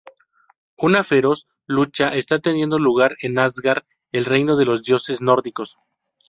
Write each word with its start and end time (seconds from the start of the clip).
Una 0.79 1.03
feroz 1.03 1.45
lucha 1.67 2.15
está 2.15 2.39
teniendo 2.39 2.79
lugar 2.79 3.15
en 3.21 3.37
Asgard, 3.37 3.83
el 4.11 4.25
reino 4.25 4.57
de 4.57 4.65
los 4.65 4.81
Dioses 4.81 5.21
Nórdicos. 5.21 5.77